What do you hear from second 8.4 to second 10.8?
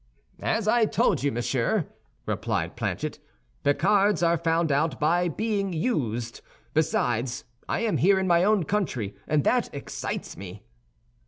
own country, and that excites me."